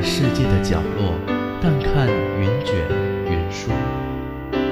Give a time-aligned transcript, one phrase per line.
[0.00, 1.12] 在世界的角落，
[1.60, 2.74] 淡看云卷
[3.30, 3.70] 云舒，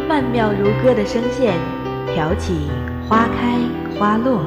[0.09, 1.52] 曼妙如歌的声线，
[2.14, 2.54] 挑起
[3.06, 3.59] 花开
[3.95, 4.41] 花落。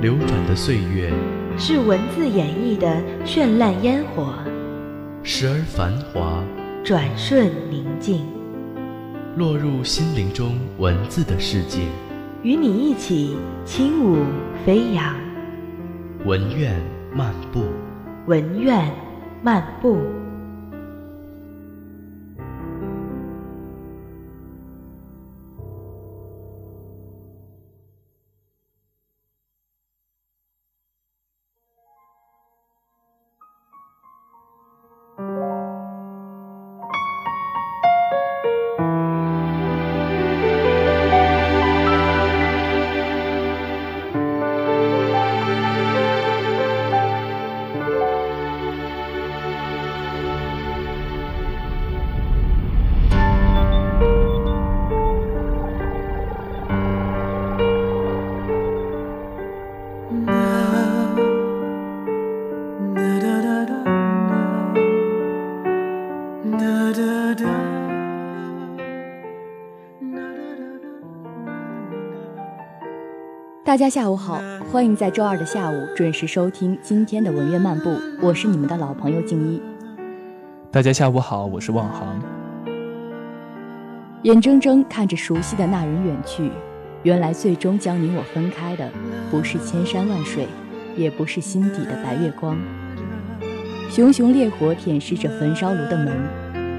[0.00, 1.12] 流转的岁月，
[1.58, 4.32] 是文字演绎的绚烂烟火，
[5.24, 6.40] 时而繁华，
[6.84, 8.24] 转瞬宁静。
[9.34, 11.80] 落入心灵中文字的世界，
[12.44, 14.18] 与你一起轻舞
[14.64, 15.16] 飞扬。
[16.24, 16.80] 文苑
[17.12, 17.64] 漫步，
[18.26, 18.88] 文苑。
[19.42, 20.19] 漫步。
[73.70, 79.62] 大家下午好，欢迎在周二的下午准时收听今天的文苑漫步，我是你们的老朋友静一。
[80.72, 82.20] 大家下午好，我是望航。
[84.22, 86.50] 眼睁睁看着熟悉的那人远去，
[87.04, 88.90] 原来最终将你我分开的，
[89.30, 90.48] 不是千山万水，
[90.96, 92.58] 也不是心底的白月光。
[93.88, 96.08] 熊熊烈火舔舐着焚烧炉的门，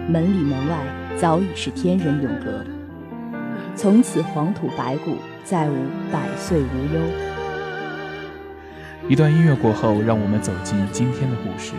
[0.10, 0.78] 门里门外
[1.16, 2.66] 早已是天人永隔，
[3.78, 5.16] 从此黄土白骨。
[5.44, 5.76] 再无
[6.12, 7.02] 百岁无忧。
[9.10, 11.74] 一段音乐过后，让我们走进今天的故事。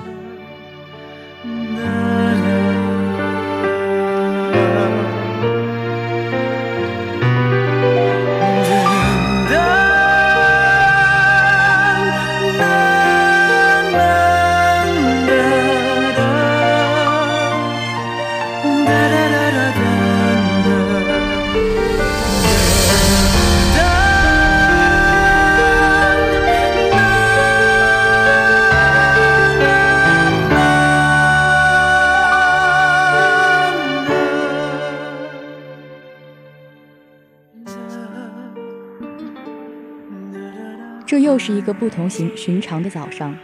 [41.44, 43.36] 是一个不同寻寻常的早上，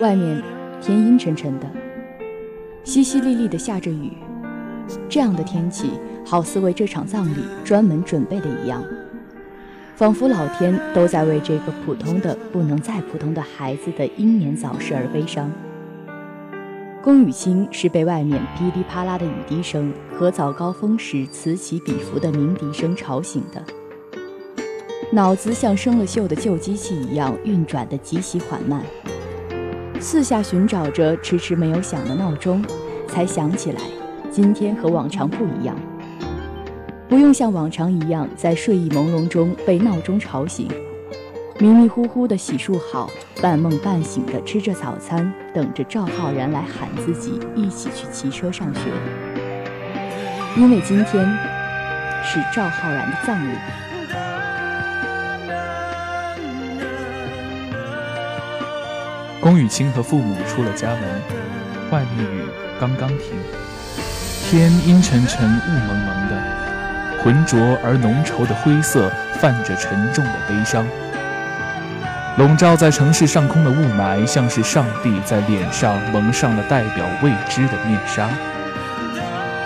[0.00, 0.42] 外面
[0.82, 1.66] 天阴沉沉的，
[2.84, 4.12] 淅淅沥沥的下着雨。
[5.08, 5.92] 这样的天气，
[6.26, 8.84] 好似为这场葬礼专门准备的一样，
[9.96, 15.50] 仿佛老天都在为这个普通的不能再普通的孩子的英年早逝而悲伤。
[17.02, 23.79] 宫雨清是被外面噼里啪啦的雨滴声和早高峰时此起彼伏的鸣笛声吵醒的。
[25.12, 28.80] 脑子像生了锈的旧机器一样运转得极其缓慢，
[29.98, 32.64] 四下寻找着迟迟没有响的闹钟，
[33.08, 33.80] 才想起来，
[34.30, 35.74] 今天和往常不一样，
[37.08, 40.68] 不用像往常一样在睡意朦胧中被闹钟吵醒，
[41.58, 43.10] 迷迷糊糊的洗漱好，
[43.42, 48.82] 半梦半醒的吃着早餐，等着赵浩然来喊自己一起去骑车上学，
[50.56, 51.28] 因为今天
[52.22, 53.56] 是赵浩然的葬礼。
[59.50, 61.02] 宫雨清和父母出了家门，
[61.90, 62.44] 外面雨
[62.78, 63.36] 刚刚停，
[64.48, 66.40] 天阴沉沉、雾蒙蒙的，
[67.20, 69.10] 浑浊而浓稠的灰色
[69.40, 70.86] 泛着沉重的悲伤。
[72.38, 78.28] 笼罩在城市上空的雾霾，像是上帝在脸上蒙上了代表未知的面纱。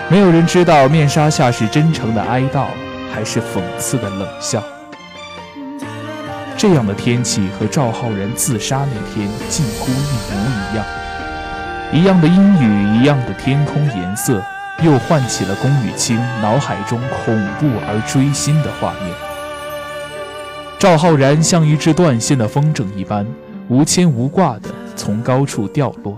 [0.09, 2.69] 没有人知道面纱下是真诚的哀悼，
[3.13, 4.63] 还是讽刺的冷笑。
[6.67, 10.83] 这样的天气和赵浩然自杀那天近乎一模一样，
[11.93, 14.43] 一样的阴雨，一样的天空颜色，
[14.83, 19.13] 又唤起了宫羽清脑海中恐怖而锥心的画面。
[20.79, 23.27] 赵浩然像一只断线的风筝一般，
[23.67, 26.17] 无牵无挂地从高处掉落，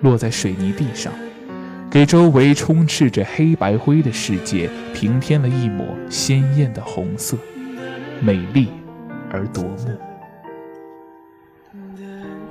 [0.00, 1.12] 落在水泥地上，
[1.90, 7.36] 给周围充斥着黑白灰的世界平添了一抹鲜艳的红色，
[8.22, 8.70] 美丽。
[9.32, 9.98] 而夺目。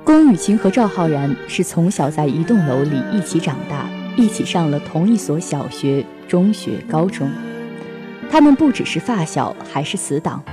[0.04, 3.88] 宫羽清和赵浩然是从小在一栋楼里一起长大，
[4.18, 7.30] 一起上了同一所小学、中学、高中。
[8.30, 10.44] 他们不只是发小，还是死党。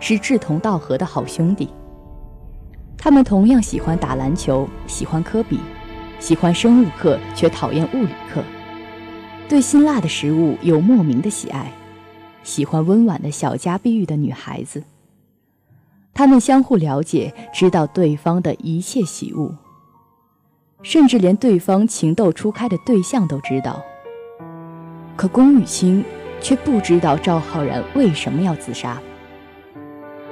[0.00, 1.70] 是志同道合的好兄弟。
[2.98, 5.58] 他们同样喜欢打篮球，喜欢科比，
[6.20, 8.42] 喜欢生物课却讨厌物理课，
[9.48, 11.72] 对辛辣的食物有莫名的喜爱，
[12.42, 14.82] 喜欢温婉的小家碧玉的女孩子。
[16.14, 19.52] 他们相互了解，知道对方的一切喜恶，
[20.82, 23.82] 甚至连对方情窦初开的对象都知道。
[25.16, 26.04] 可宫羽清
[26.40, 29.00] 却不知道赵浩然为什么要自杀。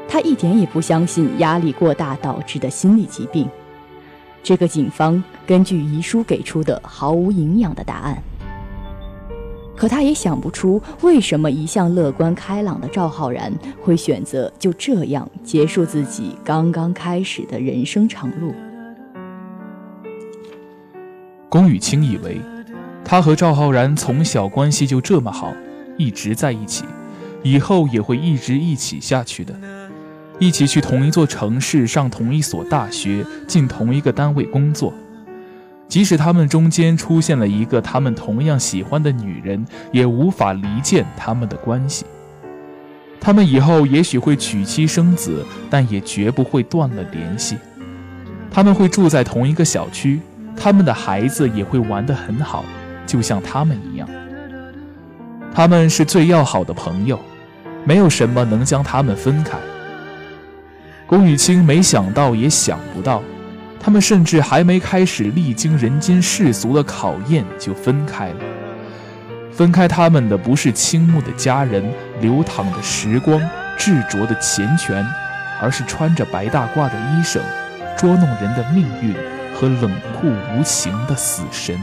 [0.09, 3.49] 他一点也不相信压力过大导致的心理疾病，
[4.43, 8.23] 这个警方根据遗书给出的毫无营养的答案。
[9.77, 18.55] 可他也想不出为什么一向乐观开朗的赵浩然会选择就这样结束自己刚刚开始的人生长路。
[21.49, 22.41] 龚宇清以为，
[23.05, 25.53] 他和赵浩然从小关系就这么好，
[25.99, 26.85] 一直在一起，
[27.43, 29.55] 以后也会一直一起下去的。
[30.39, 34.93] 一起去同一座城市，上同一所大学，进同一个单位工作。
[35.93, 42.07] 即使他们中间出现了一个他们同样喜欢的女人，也无法离间他们的关系。
[43.21, 47.59] 他们以后也许会娶妻生子，但也绝不会断了联系。
[48.51, 50.19] 他们会住在同一个小区，
[50.57, 52.65] 他们的孩子也会玩得很好，
[53.07, 54.09] 就像他们一样。
[55.55, 57.21] 他们是最要好的朋友，
[57.85, 59.59] 没有什么能将他们分开。
[61.07, 63.23] 龚雨清没想到，也想不到，
[63.85, 68.37] 他们甚至还没开始历经人间世俗的考验，就分开了。
[69.51, 73.41] 分开他们的不是倾慕的家人、流淌的时光、
[73.77, 75.05] 执着的钱权，
[75.61, 77.43] 而是穿着白大褂的医生，
[77.99, 79.15] 捉弄人的命运
[79.53, 81.77] 和冷酷无情的死神。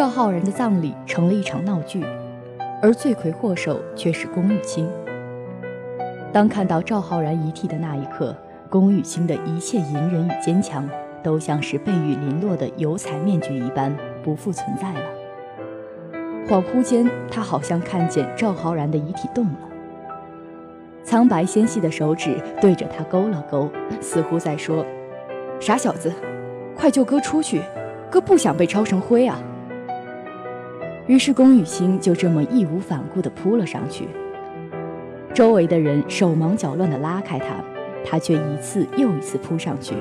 [0.00, 2.02] 赵浩然的葬礼成了一场闹剧，
[2.80, 4.88] 而罪魁祸首却是龚雨清。
[6.32, 8.34] 当看到赵浩然遗体的那一刻，
[8.70, 10.88] 龚雨清的一切隐忍与坚强，
[11.22, 15.00] 都像是被雨淋落的油彩面具一般不复存在了。
[16.48, 19.68] 恍惚间，他好像看见赵浩然的遗体动了，
[21.04, 23.68] 苍白纤细的手指对着他勾了勾，
[24.00, 24.82] 似乎在说
[25.60, 26.10] ：“傻小子，
[26.74, 27.60] 快救哥出去，
[28.10, 29.38] 哥不想被烧成灰啊！”
[31.10, 34.06] 于是，龚雨清就这么义无反顾地扑了上去。
[35.34, 37.46] 周围的人手忙脚乱地拉开他，
[38.04, 39.96] 他却一次又一次扑上去。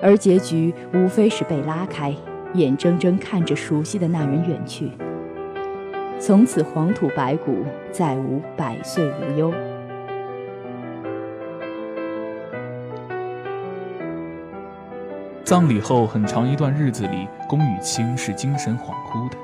[0.00, 2.14] 而结局无非是被拉开，
[2.54, 4.92] 眼睁睁看着熟悉的那人远去。
[6.20, 9.52] 从此黄土白骨，再无百岁无忧。
[15.42, 19.36] 葬礼后很长一段日子里，龚雨清是精神恍惚的。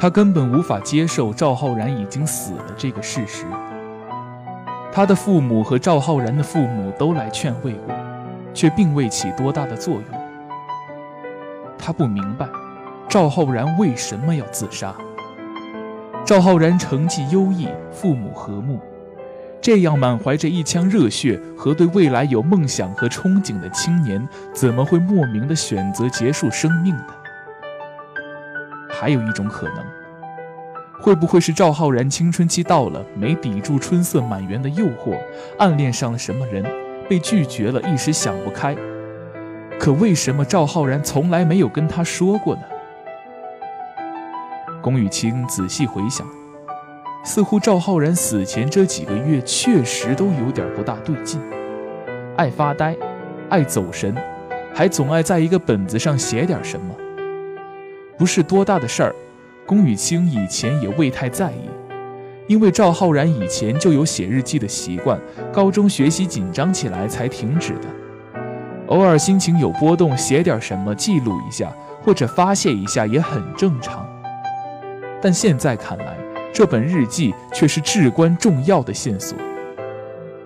[0.00, 3.44] 他根本无法接受赵浩然已经死了这个事实。
[4.92, 7.94] 他的父母和赵浩然的父母都来劝慰过，
[8.54, 10.04] 却并未起多大的作用。
[11.76, 12.48] 他不明白，
[13.08, 14.94] 赵浩然为什么要自杀。
[16.24, 18.80] 赵浩然成绩优异，父母和睦，
[19.60, 27.06] 这样满怀着一腔热血和对未来有梦想和憧憬的青年，怎么会莫名的选择结束生命呢？
[28.98, 29.84] 还有一种可能。
[31.00, 35.16] 会不会是赵浩然青春期到了，没抵住春色满园的诱惑，
[35.58, 36.64] 暗恋上了什么人，
[37.08, 38.76] 被拒绝了，一时想不开。
[39.78, 42.62] 可为什么赵浩然从来没有跟他说过呢？
[44.82, 46.26] 龚雨清仔细回想，
[47.24, 51.40] 似乎赵浩然死前这几个月确实都有点不大对劲，
[52.36, 52.96] 爱发呆，
[53.48, 54.12] 爱走神，
[54.74, 56.92] 还总爱在一个本子上写点什么，
[58.18, 59.14] 不是多大的事儿。
[59.64, 61.68] 龚雨清以前也未太在意，
[62.46, 65.20] 因为赵浩然以前就有写日记的习惯，
[65.52, 67.88] 高中学习紧张起来才停止的。
[68.86, 71.70] 偶尔心情有波动，写点什么记录一下，
[72.02, 74.08] 或者发泄一下也很正常。
[75.20, 76.16] 但现在看来，
[76.50, 79.36] 这本日记却是至关重要的线索，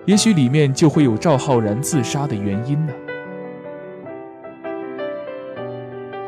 [0.05, 2.93] 也许里面就会有赵浩然自杀的原因呢。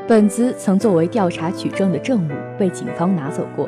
[0.07, 3.67] 本子曾作为调查取证的证物被警方拿走过，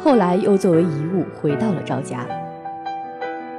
[0.00, 2.26] 后来又作为遗物回到了赵家。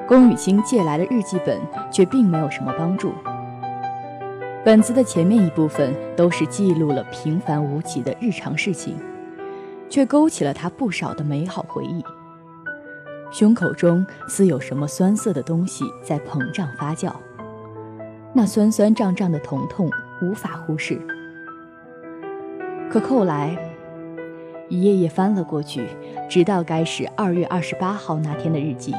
[0.05, 1.57] 龚雨清借来的日记本
[1.89, 3.13] 却并没有什么帮助。
[4.65, 8.97] 本子的前面一部分都是记录了平凡无奇的日常事情，
[9.87, 12.03] 却勾起了他不少的美好回忆。
[13.31, 17.13] 胸口中似有什么酸涩的东西在膨胀发酵，
[18.33, 19.89] 那酸酸胀胀的疼痛
[20.21, 20.99] 无法忽视。
[22.89, 23.55] 可后来，
[24.67, 25.85] 一页页翻了过去，
[26.27, 28.95] 直到该是二月二十八号那天的日记。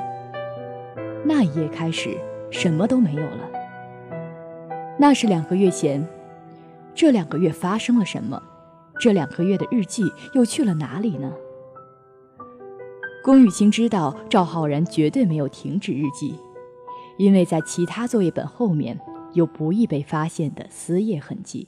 [1.25, 2.17] 那一页开始，
[2.53, 3.51] 什么都没有了。
[4.97, 6.07] 那是两个月前，
[6.95, 8.41] 这两个月发生了什么？
[9.01, 10.05] 这两个月的日记
[10.35, 11.33] 又去了哪里呢？
[13.25, 16.39] 龚雨清知道赵浩然绝对没有停止日记，
[17.19, 19.01] 因为在其他作业本后面
[19.33, 21.67] 有不易被发现的撕页痕迹。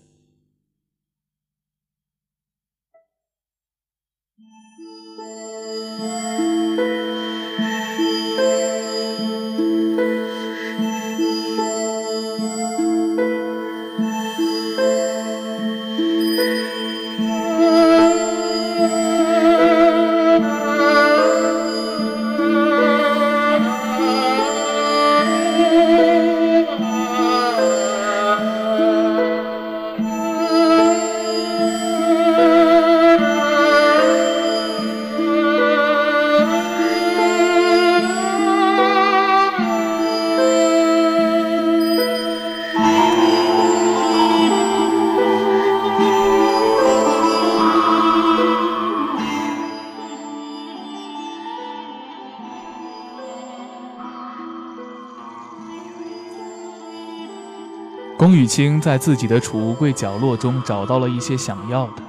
[58.52, 62.02] 清在自己的储物柜角落中找到了一些想要的，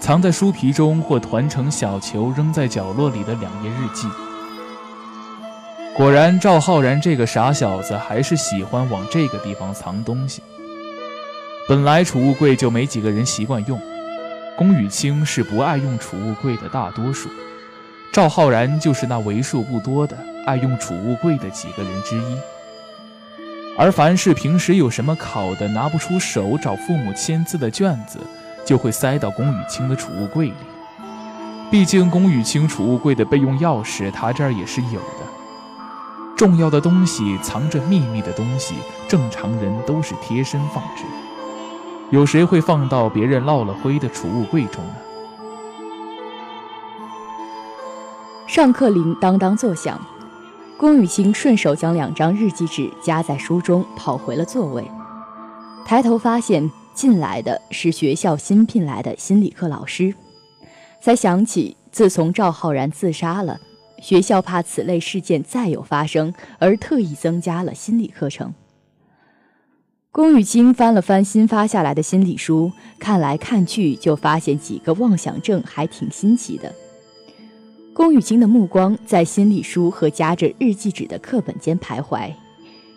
[0.00, 4.08] 藏在书皮中或团成小球扔在角落里的两页日记。
[5.94, 10.40] 果然，赵浩然这个傻小子还是喜欢往这个地方藏东西。
[11.68, 13.78] 本来储物柜就没几个人习惯用，
[14.56, 17.28] 龚雨清是不爱用储物柜的大多数，
[18.10, 20.16] 赵浩然就是那为数不多的
[20.46, 22.38] 爱用储物柜的几个人之一。
[23.76, 28.18] 而凡是平时有什么考的拿不出手找父母签字的卷子，
[28.66, 30.54] 就会塞到龚雨清的储物柜里。
[31.70, 35.26] 毕竟龚雨清储物柜的备用钥匙，他这儿也是有的。
[36.36, 38.74] 重要的东西藏着秘密的东西，
[39.08, 41.04] 正常人都是贴身放置，
[42.10, 44.94] 有谁会放到别人落了灰的储物柜中呢？
[48.46, 49.98] 上课铃当当作响。
[50.78, 54.84] 龚雨清顺手将两张日记纸夹在书中，跑回了座位。
[55.84, 60.12] 抬头发现进来的是学校新聘来的心理课老师，
[61.00, 63.60] 才想起自从赵浩然自杀了，
[64.00, 68.52] 学校怕此类事件再有发生，而特意增加了心理课程。
[70.10, 76.74] 龚雨清翻了翻新发下来的心理书，看来看去就发现几个妄想症还挺新奇的。
[77.94, 82.32] 宫雨清的目光在心理书和夹着日记纸的课本间徘徊，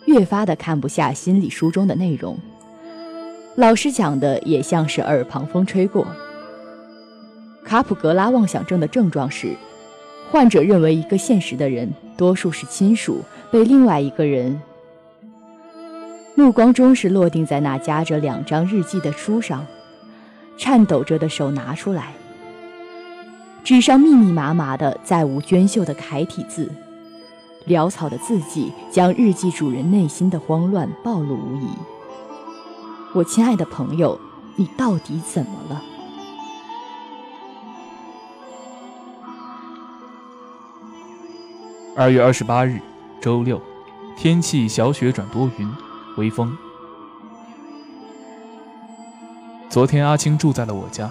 [0.06, 2.38] 越发的看不下心理书中的内容。
[3.56, 6.06] 老师讲的也像是耳旁风吹过。
[7.62, 9.54] 卡普格拉妄想症的症状是：
[10.30, 14.58] 患者认为一个现实的人，多数是亲属，被另外一个人。
[16.34, 19.66] 目光终是落定在那夹着两张日记的书上，
[20.56, 22.12] 颤抖着的手拿出来，
[23.66, 26.70] 纸上密密麻麻的再无娟秀的楷体字，
[27.66, 31.66] 潦草的字迹将日记主人内心的慌乱暴露无遗。
[33.12, 34.20] 我亲爱的朋友，
[34.54, 35.82] 你到底怎么了？
[41.96, 42.80] 二月二十八日，
[43.20, 43.60] 周六，
[44.16, 45.68] 天气小雪转多云，
[46.16, 46.56] 微风。
[49.68, 51.10] 昨天阿青住在了我家，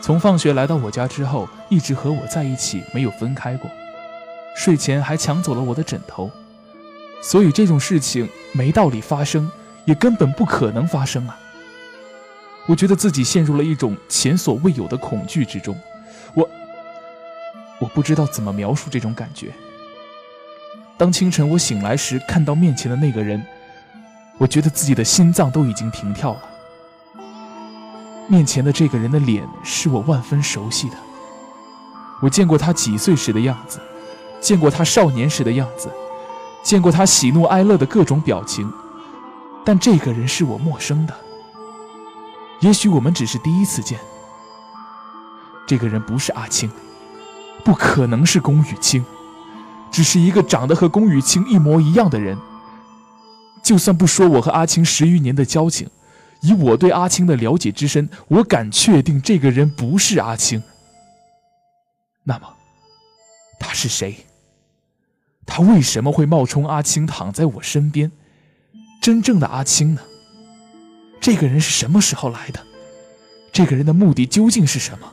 [0.00, 3.70] 从放学来到我家之后，一直和我在一起，没有分开过。
[4.56, 6.30] 睡前还抢走了我的枕头，
[7.22, 9.50] 所以这种事情没道理发生，
[9.84, 11.38] 也根本不可能发生啊！
[12.66, 15.78] 我觉得自己陷入了一种前所未有的恐惧之中，
[16.34, 16.48] 我
[17.80, 19.52] 我不知道怎么描述这种感觉。
[20.96, 23.40] 当清晨我醒来时，看到面前的那个人，
[24.38, 26.42] 我觉得自己的心脏都已经停跳了。
[28.28, 30.96] 面前的这个人的脸是我万分熟悉的，
[32.20, 33.80] 我见过他几岁时的样子，
[34.40, 35.90] 见过他少年时的样子，
[36.62, 38.70] 见过他喜怒哀乐的各种表情，
[39.64, 41.14] 但这个人是我陌生的。
[42.60, 43.98] 也许我们只是第一次见。
[45.66, 46.70] 这个人不是阿青，
[47.64, 49.04] 不可能是宫雨清。
[49.90, 52.36] 只是一个长得和宫雨清一模一样的人。
[53.62, 55.88] 就算不说我和阿青十余年的交情，
[56.40, 60.62] 以我对阿青的了解之深，我敢确定这个人不是阿青。
[62.24, 62.48] 那么，
[63.58, 64.16] 他是谁？
[65.46, 68.12] 他为什么会冒充阿青躺在我身边？
[69.00, 70.02] 真正的阿青呢？
[71.20, 72.60] 这个人是什么时候来的？
[73.52, 75.12] 这个人的目的究竟是什么？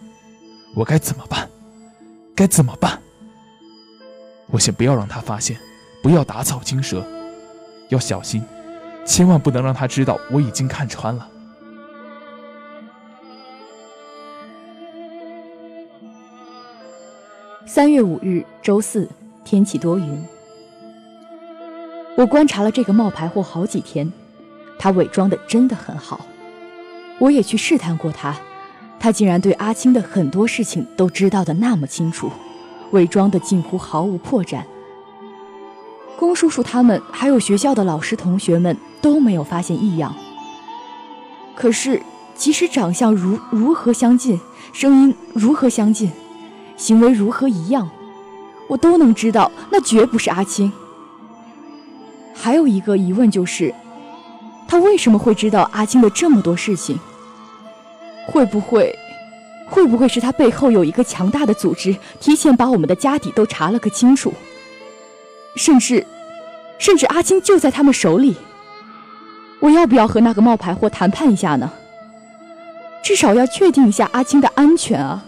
[0.76, 1.50] 我该怎么办？
[2.36, 3.02] 该怎么办？
[4.48, 5.58] 我先不要让他发现，
[6.04, 7.04] 不要打草惊蛇，
[7.90, 8.44] 要小心，
[9.06, 11.30] 千万不能让他知道我已经看穿了。
[17.66, 19.08] 三月五日，周四，
[19.44, 20.26] 天气多云。
[22.18, 24.12] 我观察了这个冒牌货好几天，
[24.80, 26.26] 他伪装的真的很好。
[27.20, 28.36] 我也去试探过他，
[29.00, 32.32] 他竟然对阿青的很多事情都知道的那么清楚。
[32.92, 34.64] 伪装的近乎毫无破绽。
[36.18, 40.16] 龚叔叔他们还有学校的老师同学们都没有发现异样。
[41.56, 42.02] 可是，
[42.36, 44.40] 即使长相如如何相近，
[44.74, 46.12] 声音如何相近，
[46.78, 47.90] 行为如何一样，
[48.68, 50.72] 我都能知道那绝不是阿青。
[52.34, 53.74] 还有一个疑问就是，
[54.68, 56.98] 他为什么会知道阿青的这么多事情？
[58.28, 58.94] 会不会？
[59.68, 64.32] 会不会是他背后有一个强大的组织，提前把我们的家底都查了个清楚？
[65.56, 66.06] 甚至，
[66.78, 68.36] 甚至阿青就在他们手里。
[69.60, 71.72] 我要不要和那个冒牌货谈判一下呢？
[73.04, 75.24] 至少要确定一下阿青的安全啊！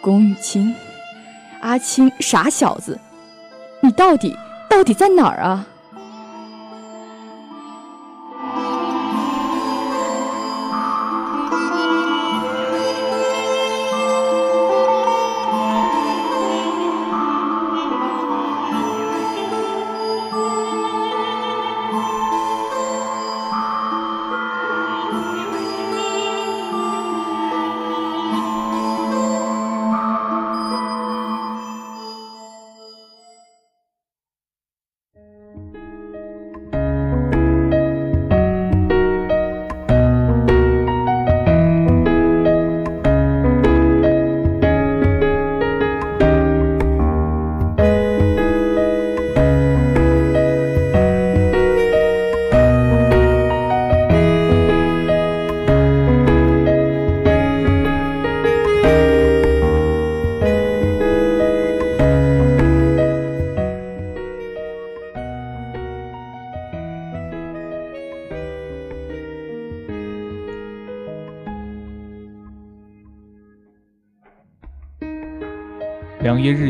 [0.00, 0.74] 龚雨清，
[1.60, 2.98] 阿青，傻小子，
[3.80, 4.36] 你到底
[4.68, 5.66] 到底在哪儿啊？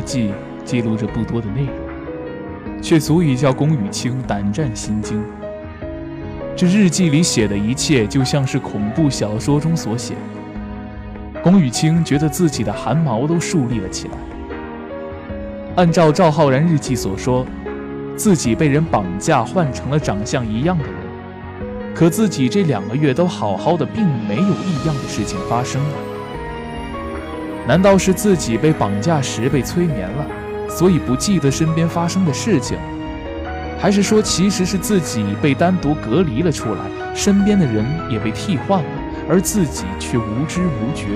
[0.06, 0.32] 记
[0.64, 1.74] 记录着不多的内容，
[2.80, 5.22] 却足以叫龚雨清胆战心惊。
[6.56, 10.14] 这日记里写的一切，就像是恐怖小说中所写。
[11.42, 14.14] 龚雨清觉得自己的汗毛都竖立了起来。
[15.74, 17.44] 按照赵浩然日记所说，
[18.16, 20.94] 自己被人绑架换成了长相一样的人，
[21.94, 25.80] 可自己这两个月都好好的，并没有异样的事情发生。
[27.66, 30.26] 难道是自己被绑架时被催眠了，
[30.68, 32.78] 所以不记得身边发生的事情？
[33.78, 36.80] 还是说，其实是自己被单独隔离了出来，
[37.14, 38.88] 身边的人也被替换了，
[39.28, 41.06] 而自己却无知无觉？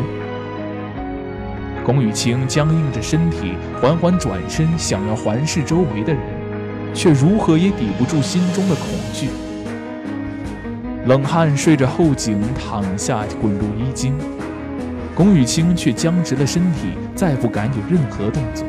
[1.85, 6.21] 龚雨清僵硬着身体，缓缓转身，想要环视周围的人，
[6.93, 9.29] 却如何也抵不住心中的恐惧。
[11.07, 14.13] 冷汗顺着后颈淌下，滚入衣襟。
[15.21, 18.67] 龚宇清却僵直了身体，再不敢有任何动作。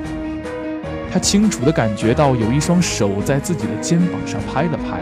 [1.09, 4.99] 他清楚地感觉到有一双手在自己的肩膀上拍了拍，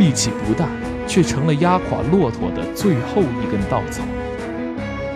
[0.00, 0.66] 力气不大，
[1.06, 4.02] 却成了压垮骆驼的最后一根稻草。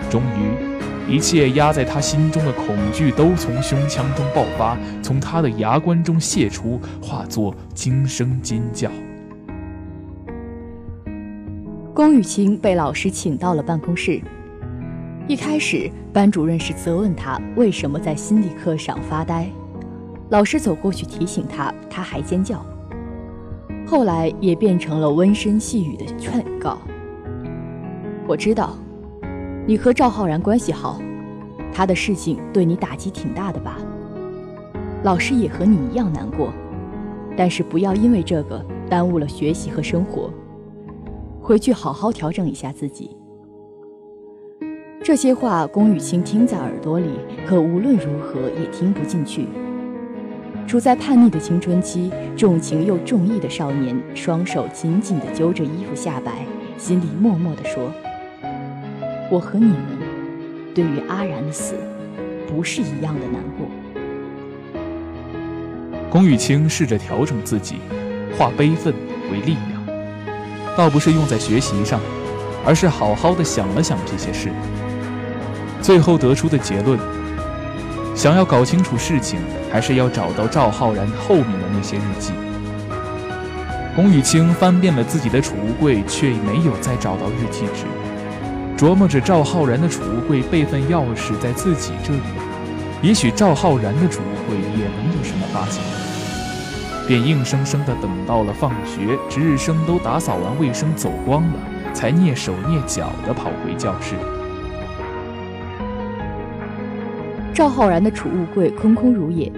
[0.09, 8.89] 终于，一切压在他心中的恐惧都从胸腔中爆发，从他的牙关中泄出，化作惊声尖叫。
[11.93, 14.23] 龚雨晴被老师请到了办公室。
[15.29, 19.49] 一开始，班主任是责问他为什么在心理课上发呆。
[20.31, 22.65] 老师走过去提醒他，他还尖叫。
[23.87, 26.79] 后来也变成了温声细语的劝告。
[28.27, 28.77] 我知道，
[29.65, 31.01] 你和赵浩然关系好，
[31.73, 33.79] 他的事情对你打击挺大的吧？
[35.05, 36.53] 老师也和你一样难过，
[37.37, 40.33] 但是不要因为这个耽误了学习和生活。
[41.41, 43.17] 回去好好调整一下自己。
[45.05, 47.07] 这些话，龚雨清听在耳朵里，
[47.45, 49.49] 可无论如何也听不进去。
[50.65, 56.47] 处在叛逆的青春期，重情又重义的少年，双手紧紧地揪着衣服下摆，
[56.79, 57.93] 心里默默地说
[59.29, 59.99] ：“我和你们，
[60.73, 61.75] 对于阿然的死，
[62.47, 63.67] 不是一样的难过。”
[66.09, 67.79] 龚雨清试着调整自己，
[68.39, 68.95] 化悲愤
[69.33, 69.85] 为力量，
[70.77, 72.01] 倒不是用在学习上，
[72.65, 74.49] 而是好好的想了想这些事，
[75.83, 76.99] 最后得出的结论。
[78.15, 79.41] 想要搞清楚事情，
[79.71, 82.33] 还是要找到赵浩然后面的那些日记。
[83.97, 87.85] 龚雨清翻遍了自己的储物柜，却没有再找到日记纸。
[88.77, 92.21] 琢磨着赵浩然的储物柜备份钥匙在自己这里，
[93.01, 95.83] 也许赵浩然的储物柜也能有什么发现。
[97.07, 101.55] 便硬生生地等到了放学，值日生都打扫完卫生走光了，
[101.93, 104.15] 才蹑手蹑脚地跑回教室。
[107.55, 109.53] 赵浩然的储物柜空空如也，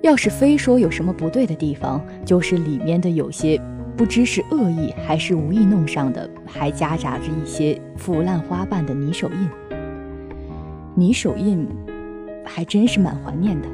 [0.00, 3.60] 要是非说有什么不对的地方，就是里面的有些
[3.96, 9.48] 不知是恶意还是无意弄上的，还夹杂着一些腐烂花瓣的泥手印。
[10.96, 11.64] 泥手印，
[12.44, 13.68] 还真是蛮怀念的。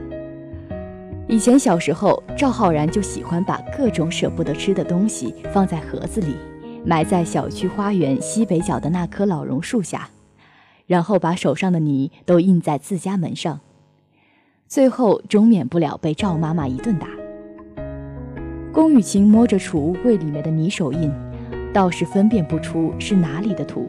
[1.27, 6.37] 以前小时候，赵浩然就喜欢把各种舍不得吃的东西放在盒子里，
[6.85, 10.07] 埋在小区花园西北角的那棵老榕树下。
[10.89, 13.61] 然后把手上的泥都印在自家门上，
[14.67, 17.07] 最后终免不了被赵妈妈一顿打。
[18.73, 21.13] 宫雨晴摸着储物柜里面的泥手印，
[21.73, 23.89] 倒是分辨不出是哪里的土。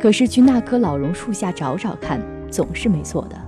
[0.00, 3.45] 可是去那棵老榕树下找找看，总是没错的。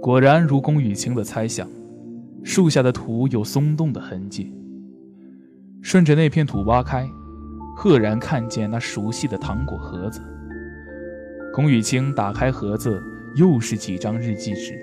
[0.00, 1.68] 果然如龚雨清的猜想，
[2.42, 4.50] 树下的土有松动的痕迹。
[5.82, 7.06] 顺着那片土挖开，
[7.76, 10.20] 赫然看见那熟悉的糖果盒子。
[11.52, 13.02] 龚雨清打开盒子，
[13.34, 14.74] 又是几张日记纸。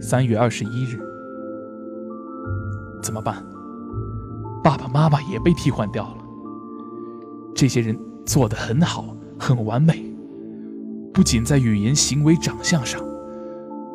[0.00, 0.98] 三月二十一日，
[3.02, 3.44] 怎么办？
[4.62, 6.24] 爸爸妈妈也被替换掉了。
[7.54, 10.13] 这些人做得很好，很完美，
[11.14, 13.00] 不仅在语言、行为、长相上，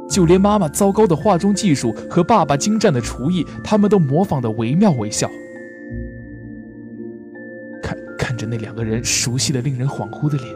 [0.10, 5.30] 就连妈妈糟糕的化妆技术和爸爸精湛的厨艺，他们都模仿的惟妙惟肖。
[7.84, 10.56] 看看着那两个人熟悉的、令人恍惚的脸，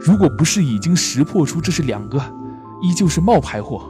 [0.00, 2.20] 如果不是已经识破出这是两个，
[2.82, 3.82] 依旧是冒牌货，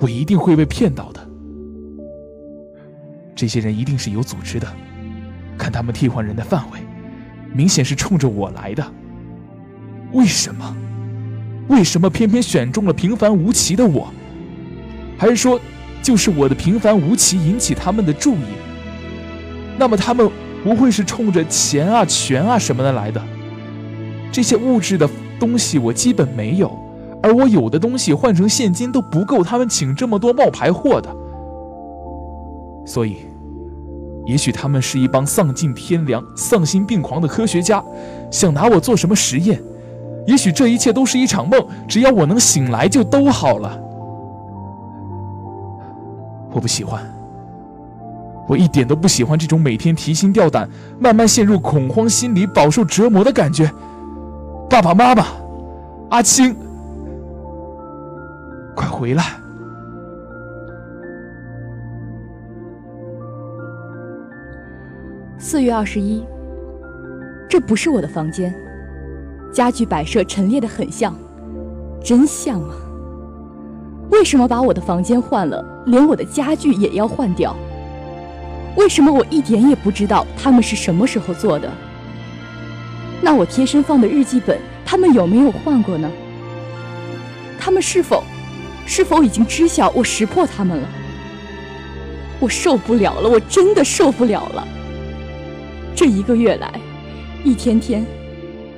[0.00, 1.20] 我一定会被骗到的。
[3.34, 4.66] 这些人一定是有组织的，
[5.58, 6.78] 看他们替换人的范围，
[7.52, 8.82] 明显是冲着我来的。
[10.14, 10.76] 为什么？
[11.68, 14.08] 为什么偏偏选中了平凡无奇的我？
[15.18, 15.60] 还是说，
[16.02, 18.54] 就是我的平凡无奇引起他们的注意？
[19.78, 20.30] 那么他们
[20.62, 23.20] 不会是冲着钱啊、权啊什么的来的？
[24.30, 26.70] 这些物质的东西我基本没有，
[27.22, 31.08] 而我有的东西换成现金都不够他们请这么多冒牌货的。
[32.86, 33.16] 所以，
[34.26, 37.82] 也许他们是一帮丧尽天良、丧心病狂的科学家，
[38.30, 39.60] 想拿我做什么实验？
[40.26, 43.80] 也许这一切都是一场梦，只要我能醒来就都好了。
[46.50, 47.02] 我不喜欢，
[48.48, 53.70] 我一点都不喜欢这种每天提心吊胆、慢慢陷入恐慌心理、饱受折磨的感觉。
[54.70, 55.26] 爸爸妈妈，
[56.10, 56.56] 阿青，
[58.74, 59.24] 快回来！
[65.38, 66.24] 四月二十一，
[67.48, 68.54] 这不是我的房间，
[69.54, 71.16] 家具摆设陈列的很像，
[72.02, 72.74] 真像啊！
[74.10, 77.54] 为什么把我的房间换了，连我的家具也要换掉？
[78.76, 81.70] 为什么我一点也不知道他们是什么时候做的？
[83.22, 86.10] 那我贴身放的日记本，他们有没有换过呢？
[87.56, 88.24] 他们是否，
[88.84, 90.88] 是否已经知晓我识破他们了？
[92.40, 94.66] 我受不了了，我真的受不了了！
[95.94, 96.72] 这一个月来，
[97.44, 98.04] 一天天，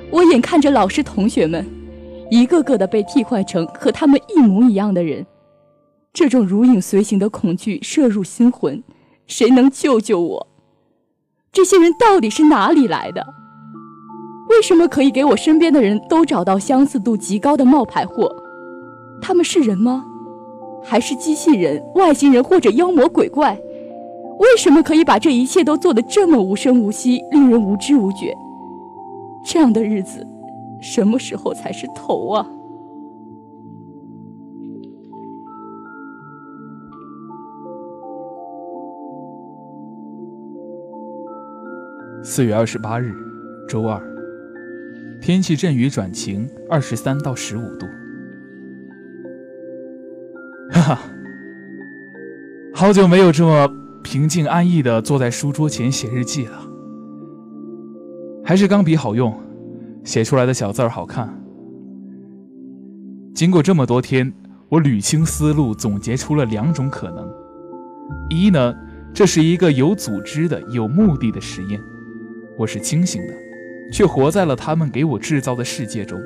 [0.09, 1.65] 我眼看着老师同学们
[2.29, 5.25] 一个个的被替换成和他们一模一样的人，
[6.13, 8.81] 这种如影随形的恐惧摄入心魂，
[9.27, 10.47] 谁能救救我？
[11.51, 13.25] 这些人到底是哪里来的？
[14.49, 18.33] 为什么可以给我身边的人都找到相似度极高的冒牌货？
[19.21, 20.05] 他们是人吗？
[20.83, 23.59] 还是机器人、外星人或者妖魔鬼怪？
[24.39, 28.33] 为什么可以把这一切都做得这么无声无息，令人无知无觉？
[29.49, 30.27] 这样的日子，
[30.81, 32.45] 什么时候才是头啊？
[42.21, 43.13] 四月二十八日，
[43.69, 44.01] 周二，
[45.21, 47.87] 天气阵雨转晴，二十三到十五度。
[50.71, 50.99] 哈哈，
[52.73, 53.65] 好久没有这么。
[54.03, 56.66] 平静安逸的坐在书桌前写日记了，
[58.47, 59.37] 还是钢笔好用，
[60.05, 61.27] 写出来的小字儿好看。
[63.35, 64.31] 经过这么多天，
[64.69, 67.29] 我捋清思路，总结出了两种可能：
[68.29, 68.73] 一呢，
[69.13, 71.77] 这是一个有组织的、有目的的实验，
[72.57, 73.33] 我是清醒的，
[73.91, 76.17] 却活在了他们给我制造的世界中；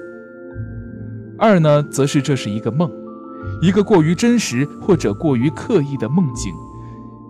[1.39, 2.87] 二呢，则是这是一个梦，
[3.63, 6.53] 一个过于真实或者过于刻意的梦境。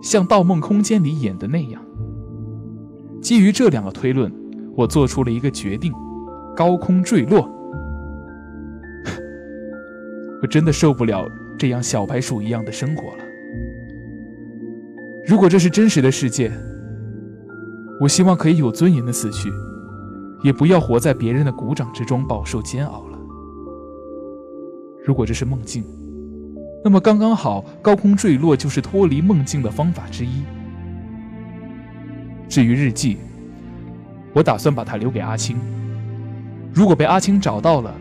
[0.02, 1.80] 像《盗梦空间》里演的那样。
[3.22, 4.30] 基于这两个推论，
[4.76, 5.92] 我做出了一个决定：
[6.56, 7.48] 高空坠落。
[10.42, 13.24] 我真的受不了这样小白鼠一样的生活了。
[15.26, 16.50] 如果这是真实的世界，
[18.00, 19.48] 我希望可以有尊严的死去，
[20.42, 23.18] 也不要活在别人的鼓掌之中饱受煎熬了。
[25.04, 25.84] 如果这是梦境，
[26.84, 30.42] 那么刚刚好，高空坠落就是脱离梦境的方法之一。
[32.48, 33.18] 至于日记，
[34.32, 35.58] 我打算把它留给阿青。
[36.72, 37.94] 如果被阿青找到了，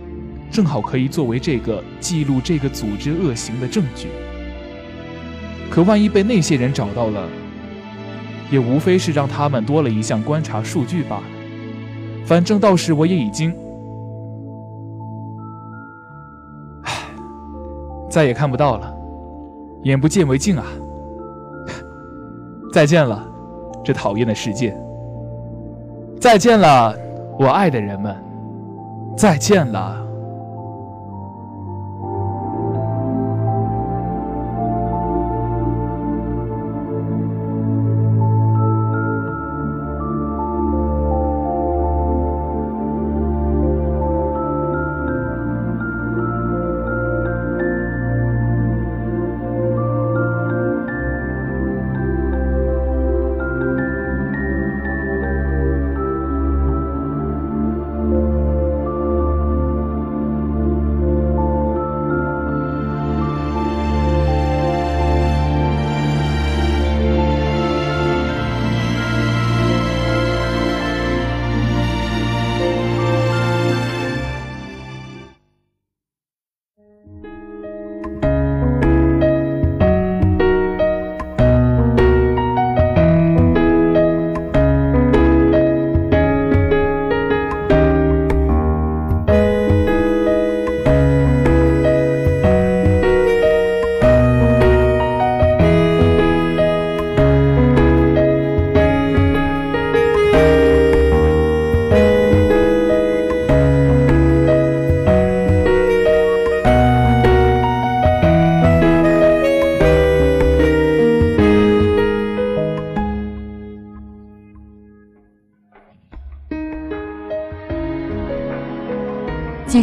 [0.50, 4.08] 正好可以作为这个记录这个组织恶行的证据。
[5.70, 7.28] 可万一被那些人找到了，
[8.50, 11.24] 也无非是让他们多了一项观察数据罢了。
[12.26, 13.54] 反正到时我也已经。
[16.84, 16.91] 唉
[18.10, 18.94] 再也看不到了，
[19.84, 20.65] 眼不见为净啊！
[22.74, 23.26] 再见了，
[23.84, 24.78] 这讨厌的世界！
[26.21, 26.95] 再见了，
[27.39, 28.15] 我爱的人们！
[29.17, 29.97] 再见了。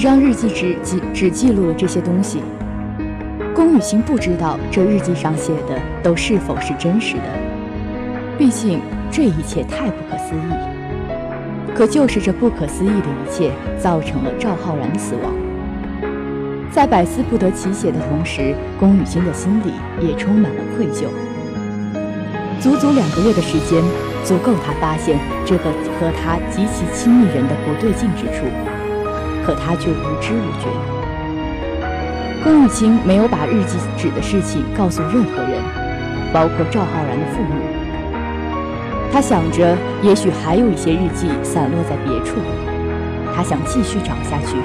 [0.09, 2.41] 张日记只记只记录了这些东西。
[3.55, 7.25] 宫雨晴不知道这日记上写的都是否是真实的，
[8.39, 11.75] 毕竟这一切太不可思议。
[11.75, 15.31] 可就是这不可思议的一切，造成了赵浩然死亡。
[16.73, 21.05] 在百思不得其解的同时，宫雨晴的心里也充满了愧疚。
[22.59, 23.83] 足足两个月的时间，
[24.25, 25.65] 足够他发现这个
[26.01, 28.47] 和他极其亲密人的不对劲之处，
[29.49, 30.69] 可他却无知无觉。
[32.45, 35.63] 宫雨晴没有把日记纸的事情告诉任何人，
[36.35, 37.55] 包括赵浩然的父母。
[39.11, 42.37] 他想着，也许还有一些日记散落在别处。
[43.35, 44.59] 他想继续找下去，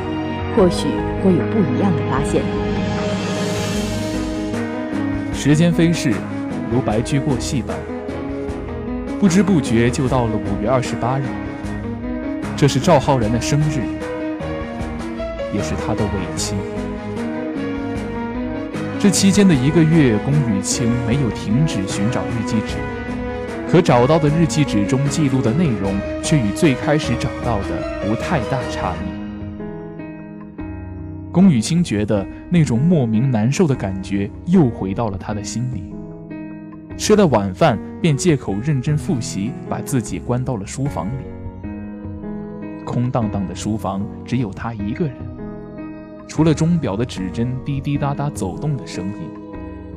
[0.53, 0.89] 或许
[1.23, 2.41] 会有不一样的发现。
[5.33, 6.11] 时间飞逝，
[6.69, 7.77] 如白驹过隙般，
[9.17, 11.23] 不知不觉就到了五月二十八日。
[12.57, 13.79] 这是赵浩然的生日，
[15.53, 16.55] 也是他的尾期。
[18.99, 22.77] 这期间的一个月，宫雨清没有停止寻找日记纸，
[23.69, 29.13] 可找到的日记纸中记录的内容却与最开始找到的无太大差异。
[31.33, 35.93] 宫雨清觉得那种莫名难受的感觉又回到了他的心里。
[36.95, 41.23] 吃了晚饭，便借口认真复习，把自己关到了书房里。
[42.85, 45.32] 空荡荡的书房，只有他一个人。
[46.27, 49.29] 除了钟表的指针滴滴答答走动的声音，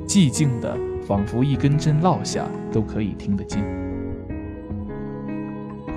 [0.06, 3.64] 寂静的仿佛一根针落下都可以听得见。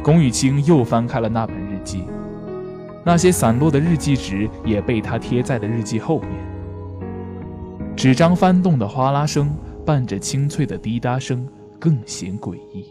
[0.01, 2.03] 龚雨清又翻开了那本日记，
[3.03, 6.29] 那些散落的日记纸也被他贴在了日记后面。
[7.95, 9.53] 纸张翻动的哗啦声，
[9.85, 11.45] 伴着清脆的滴答声，
[11.77, 12.89] 更显诡异。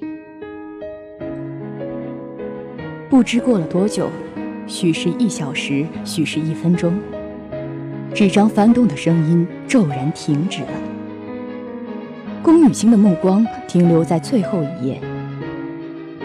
[3.08, 4.10] 不知过了多久，
[4.66, 6.92] 许是一小时，许是一分钟。
[8.14, 10.68] 纸张翻动的声音骤然停止了。
[12.42, 15.00] 宫雨清的目光停留在最后一页，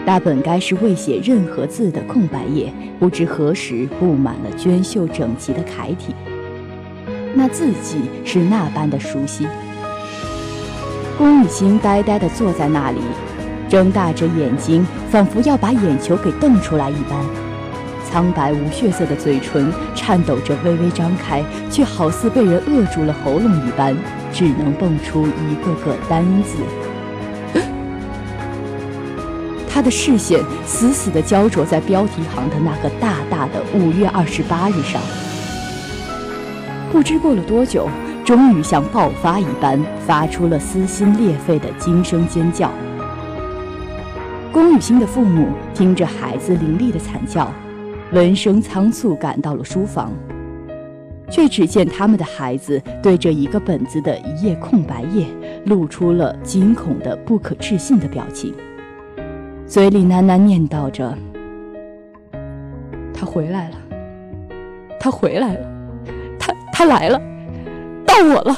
[0.06, 6.14] 那本该是未写任何字的空白页，不知何时布满了娟秀整齐的楷体。
[7.34, 9.46] 那字迹是那般的熟悉。
[11.18, 12.98] 宫雨清呆呆地坐在那里，
[13.68, 17.43] 睁大着眼睛，仿佛要把眼球给瞪出来一般。
[18.14, 23.92] 苍白无血色的嘴唇颤抖着，微微张开，却好似被人扼住了喉咙一般，
[24.32, 26.58] 只能蹦出一个个单字。
[29.68, 35.02] 他的视线死死地焦灼在标题行的那个大大的“五月二十八日”上。
[36.92, 37.88] 不知过了多久，
[38.24, 42.70] 终于像爆发一般，发出了撕心裂肺的惊声尖叫。
[44.52, 47.52] 宫雨欣的父母听着孩子凌厉的惨叫。
[48.14, 50.12] 闻声仓促赶到了书房，
[51.28, 55.26] 却只见他们的孩子对着一个本子的一页空白页，
[55.66, 58.54] 露出了惊恐的、不可置信的表情，
[59.66, 61.12] 嘴里喃喃念叨着
[63.12, 63.76] ：“他回来了，
[65.00, 65.68] 他回来了，
[66.38, 67.20] 他他来了，
[68.06, 68.56] 到我了。”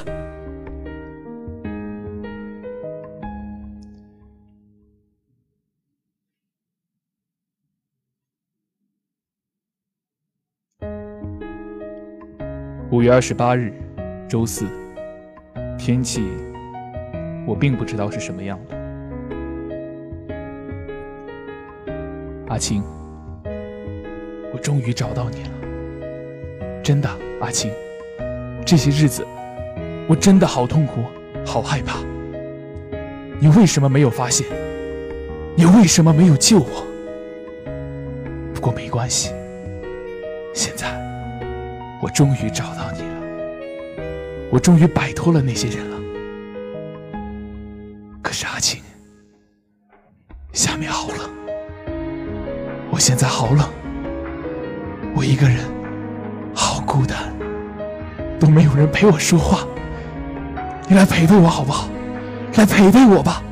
[13.07, 13.72] 月二十八日，
[14.28, 14.66] 周四，
[15.78, 16.24] 天气
[17.46, 18.76] 我并不知道是什么样的。
[22.48, 22.82] 阿青，
[24.52, 25.50] 我终于找到你了，
[26.82, 27.09] 真的，
[27.40, 27.70] 阿青，
[28.66, 29.24] 这些日子
[30.09, 31.04] 我真的好痛苦，
[31.46, 32.00] 好害怕。
[33.38, 34.44] 你为什么没有发现？
[35.54, 36.84] 你为什么没有救我？
[38.52, 39.32] 不过没关系，
[40.52, 41.05] 现在。
[42.07, 43.20] 我终于找到你了，
[44.52, 45.96] 我终于摆脱了那些人了。
[48.22, 48.80] 可是阿青，
[50.52, 51.28] 下面好冷，
[52.92, 53.68] 我现在好冷，
[55.16, 55.59] 我一个人，
[56.54, 57.34] 好孤单，
[58.38, 59.66] 都没有人陪我说话。
[60.86, 61.88] 你来陪陪我好不好？
[62.54, 63.42] 来陪陪我吧。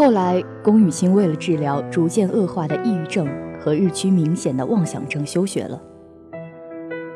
[0.00, 3.28] 后来，龚雨清为了治疗逐渐恶化的抑郁症
[3.60, 5.78] 和日趋明显的妄想症休学了。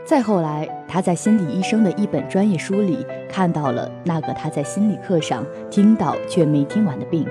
[0.05, 7.26] 再后来，他在心理医生的一本专业书里看到了那个他在心理课上听到却没听完的病，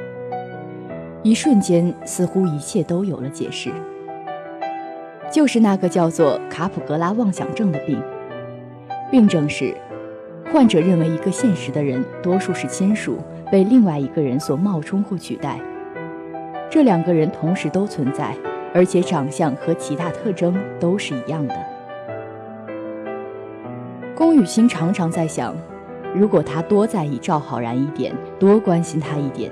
[1.22, 3.72] 一瞬间，似乎一切都有了解释，
[5.32, 8.01] 就是那个叫做卡普格拉妄想症的病。
[9.12, 9.76] 病症是，
[10.51, 13.20] 患者认为一个现实的人多数是亲属，
[13.51, 15.59] 被另外一个人所冒充或取代，
[16.69, 18.35] 这两个人同时都存在，
[18.73, 21.55] 而且长相和其他特征都是一样的。
[24.15, 25.55] 龚雨欣常常在想，
[26.15, 29.51] 如果他多在意赵浩然一点，多关心他一点，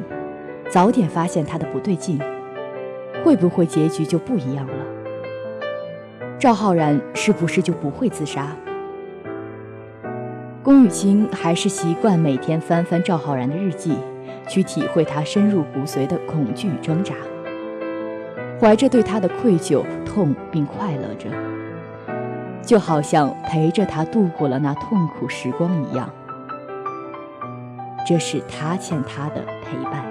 [0.70, 2.20] 早点发现他的不对劲，
[3.24, 4.74] 会不会结局就不一样了？
[6.40, 8.56] 赵浩然是不是就不会自杀？
[10.72, 13.94] 龚雨欣还是习惯每天翻翻赵浩然的日记，
[14.48, 17.14] 去体会他深入骨髓的恐惧与挣扎，
[18.58, 21.30] 怀着对他的愧疚、痛并快乐着，
[22.64, 26.10] 就好像陪着他度过了那痛苦时光一样。
[28.08, 30.11] 这是他欠他的陪伴。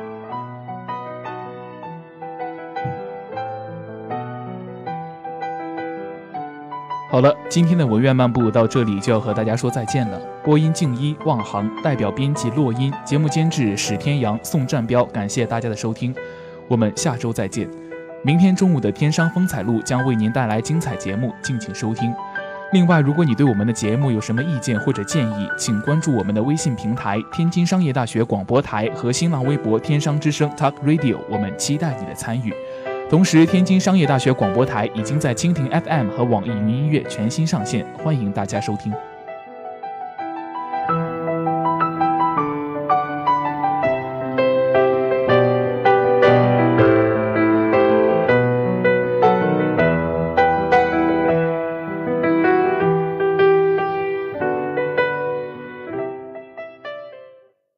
[7.10, 10.20] 好了，今天的文苑漫步到这里就要和大家说再见了。
[10.44, 16.14] 播音静一、望航，代表编辑洛音，节目监制史天阳、宋占彪，感谢大家的收听，
[16.68, 17.68] 我们下周再见。
[18.22, 22.14] 明天中午的天商风采录将为您带来精彩节目，敬请收听。
[22.72, 32.54] 另外，如果你对我们的节目有什么意见或者建议，请关注我们的微信平台“天津商业大学广播台”和新浪微博“天商之声 Talk Radio”，我们期待你的参与。
[33.10, 38.92] 同时，天津商业大学广播台已经在蜻蜓 FM 和网易云音乐全新上线，欢迎大家收听。